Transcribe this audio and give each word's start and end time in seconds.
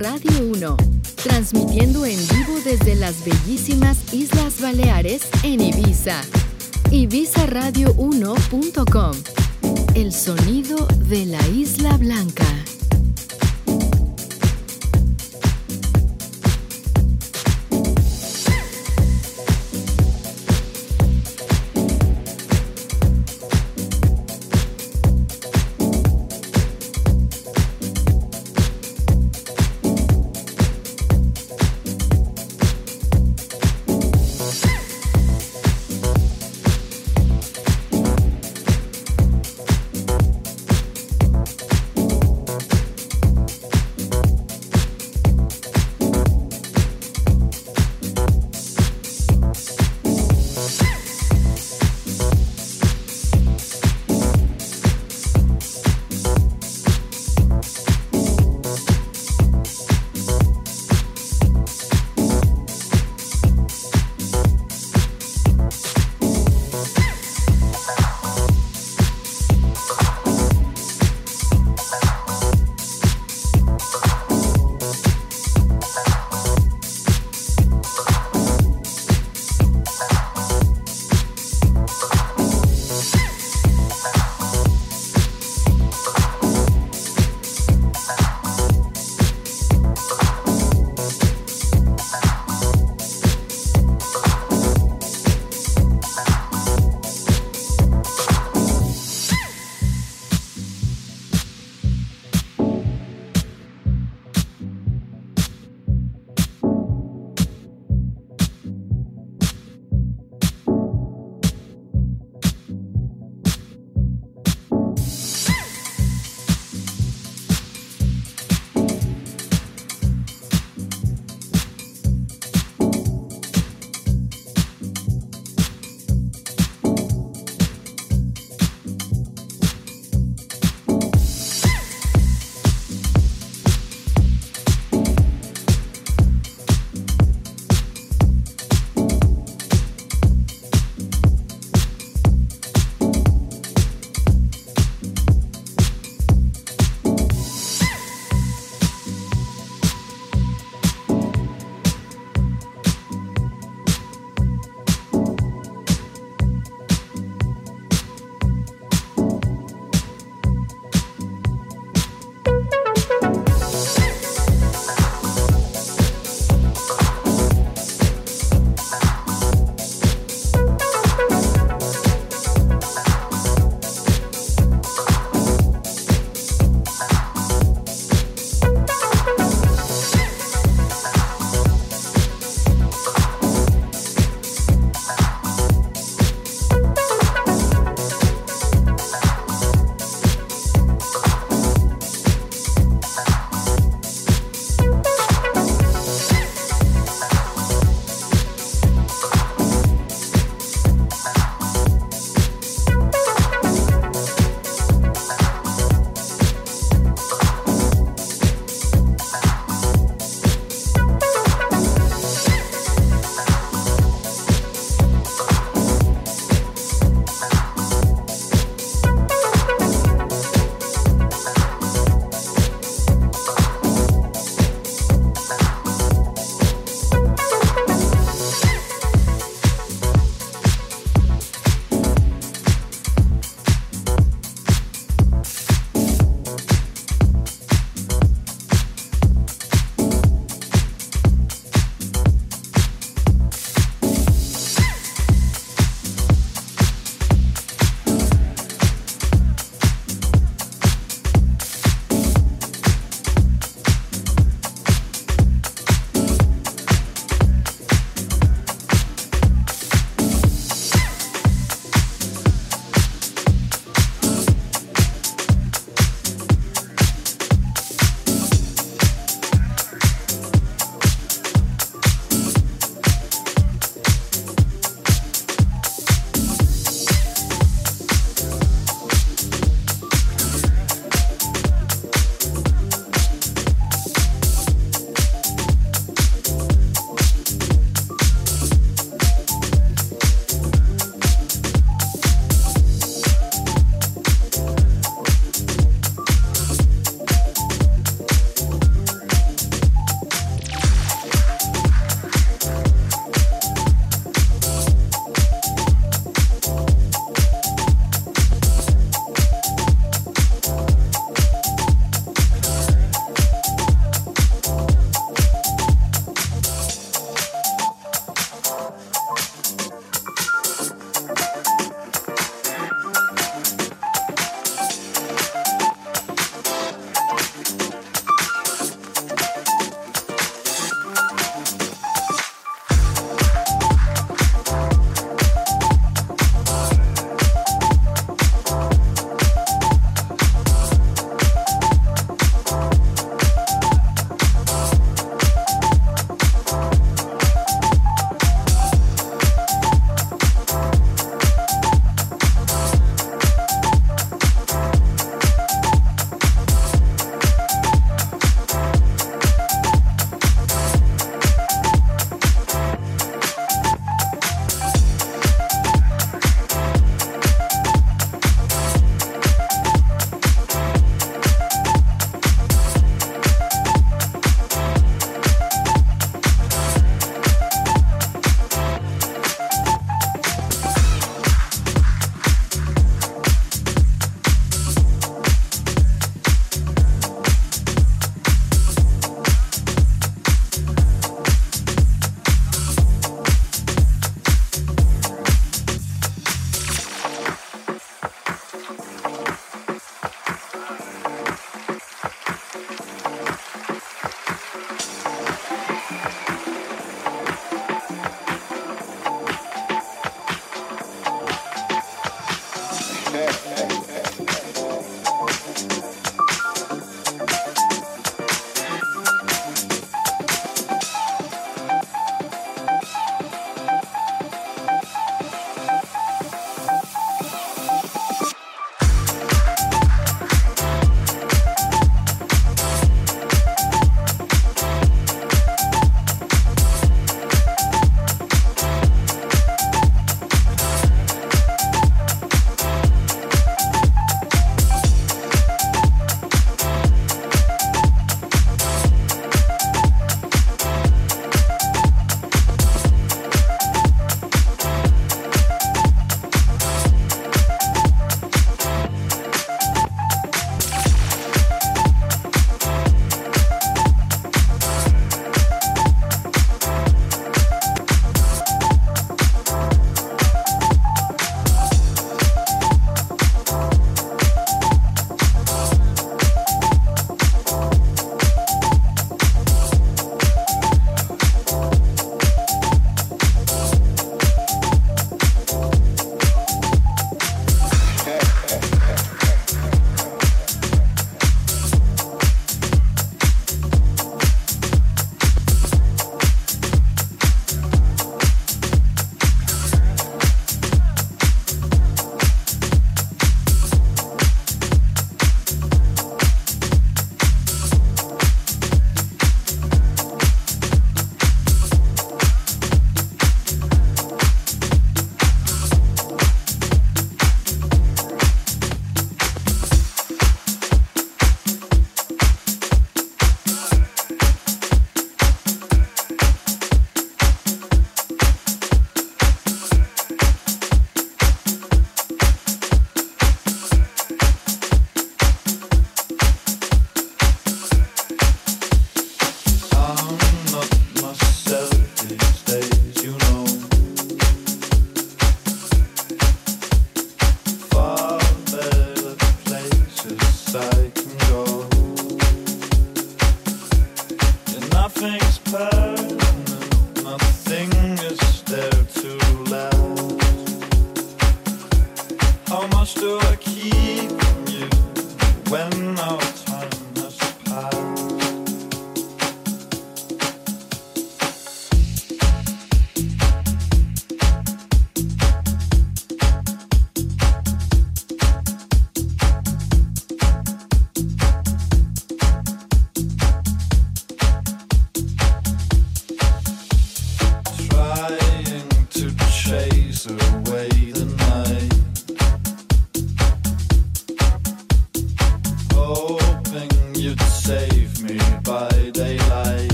Radio 0.00 0.32
1, 0.52 0.76
transmitiendo 1.22 2.04
en 2.06 2.16
vivo 2.16 2.58
desde 2.64 2.94
las 2.94 3.22
bellísimas 3.22 3.98
Islas 4.14 4.58
Baleares 4.58 5.28
en 5.42 5.60
Ibiza. 5.60 6.22
Ibizaradio1.com. 6.90 9.16
El 9.94 10.14
sonido 10.14 10.86
de 10.86 11.26
la 11.26 11.46
Isla 11.48 11.98
Blanca. 11.98 12.46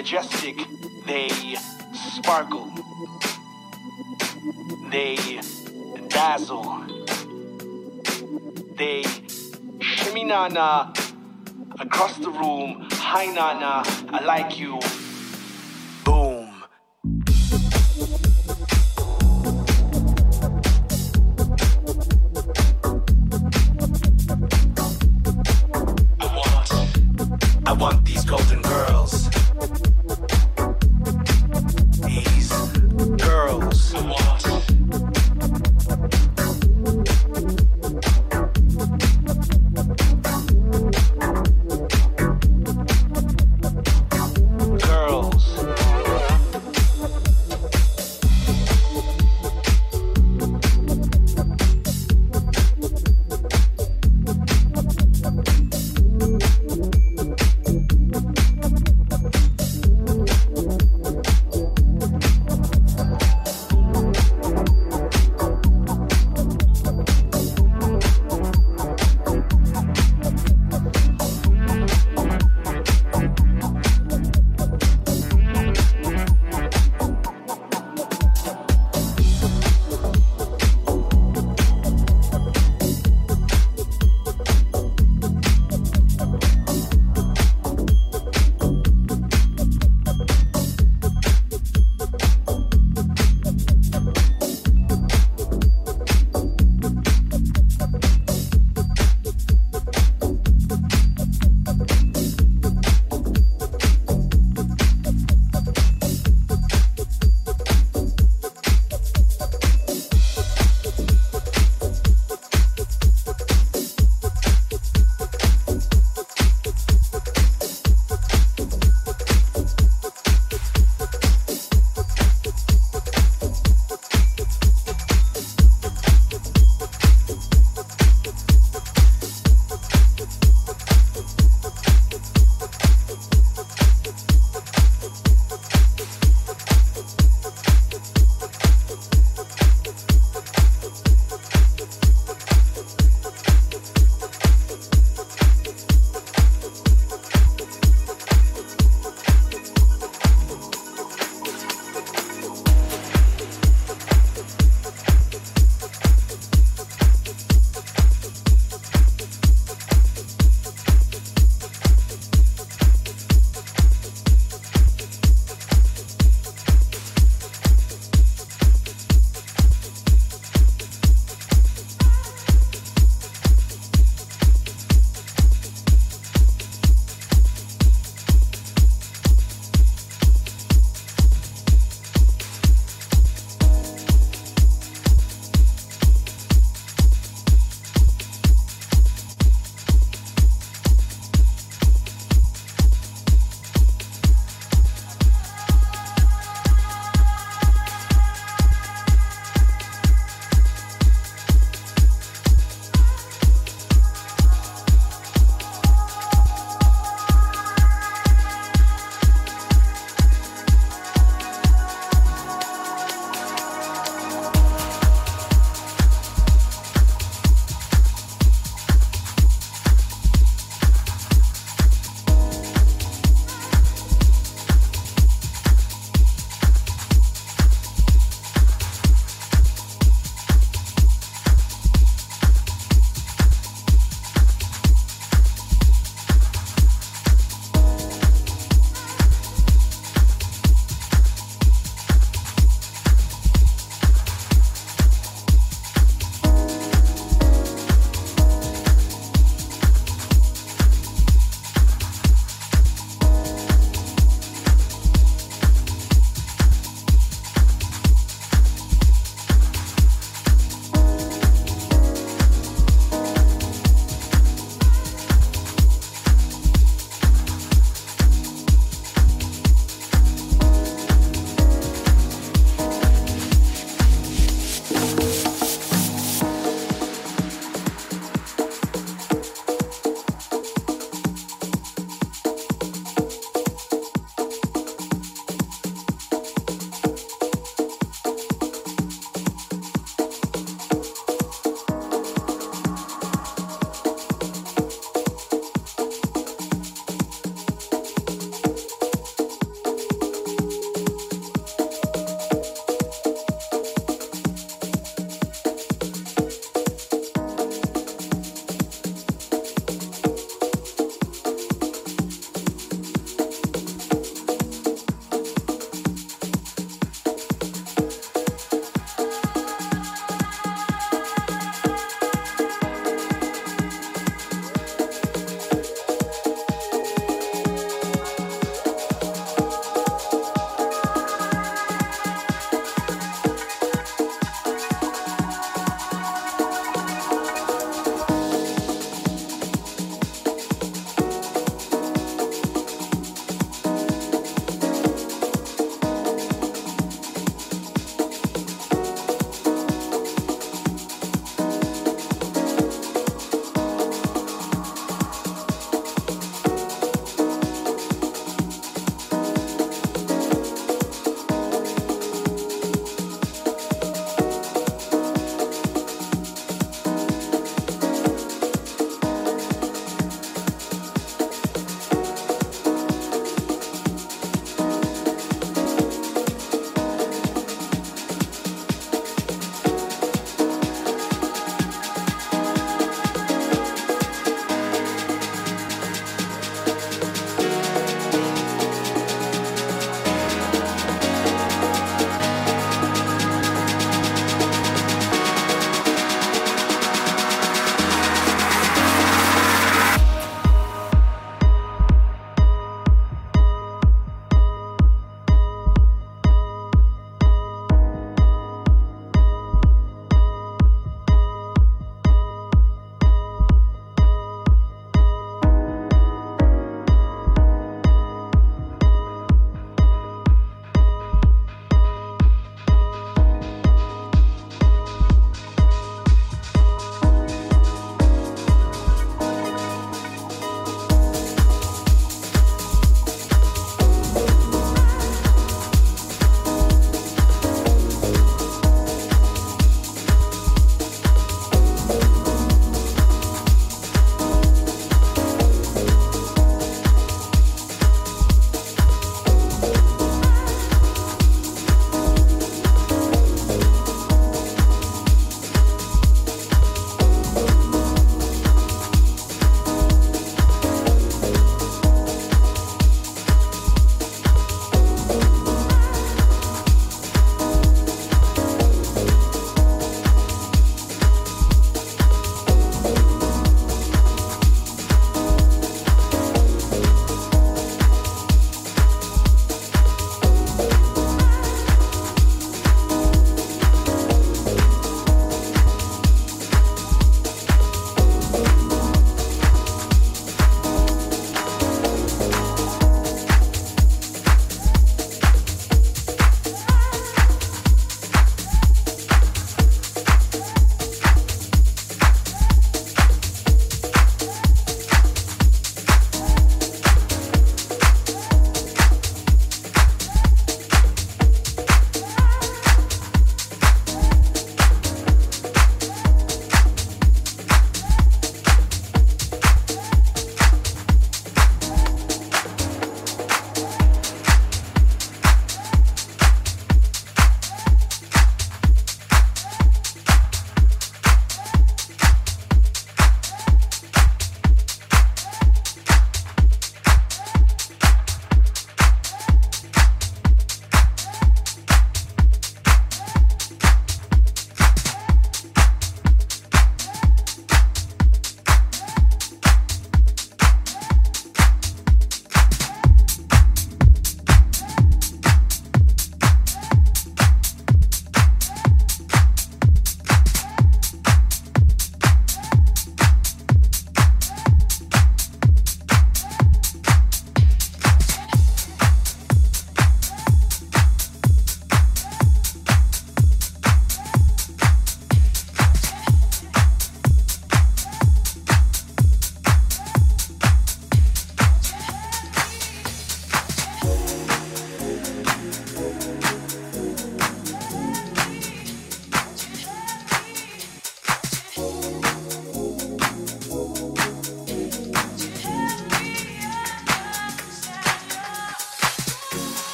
majestic, 0.00 0.56
they 1.06 1.28
sparkle, 1.92 2.72
they 4.90 5.18
dazzle, 6.08 6.86
they 8.78 9.04
shimmy 9.78 10.24
nana 10.24 10.90
across 11.78 12.16
the 12.16 12.30
room, 12.30 12.88
hi 12.92 13.26
nana, 13.26 13.82
I 14.08 14.24
like 14.24 14.58
you. 14.58 14.80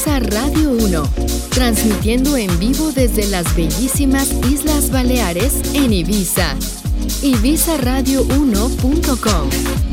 Ibiza 0.00 0.20
Radio 0.30 0.70
1, 0.70 1.02
transmitiendo 1.50 2.38
en 2.38 2.58
vivo 2.58 2.90
desde 2.90 3.26
las 3.26 3.54
bellísimas 3.54 4.32
Islas 4.50 4.90
Baleares 4.90 5.60
en 5.74 5.92
Ibiza. 5.92 6.56
ibizaradio1.com. 7.20 9.89